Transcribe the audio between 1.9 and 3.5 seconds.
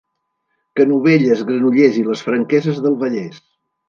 i les Franqueses del Vallès.